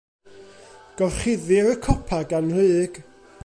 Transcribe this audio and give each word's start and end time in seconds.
Gorchuddir 0.97 1.69
y 1.73 1.77
copa 1.85 2.19
gan 2.31 2.49
rug. 2.57 3.01